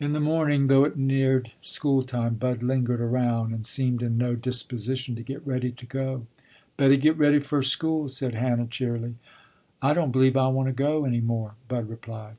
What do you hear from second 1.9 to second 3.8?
time, Bud lingered around and